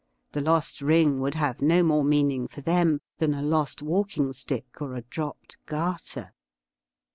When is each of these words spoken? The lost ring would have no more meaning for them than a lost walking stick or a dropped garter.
The 0.31 0.41
lost 0.41 0.81
ring 0.81 1.19
would 1.19 1.35
have 1.35 1.61
no 1.61 1.83
more 1.83 2.03
meaning 2.03 2.47
for 2.47 2.61
them 2.61 3.01
than 3.19 3.35
a 3.35 3.43
lost 3.43 3.83
walking 3.83 4.33
stick 4.33 4.81
or 4.81 4.95
a 4.95 5.03
dropped 5.03 5.57
garter. 5.67 6.33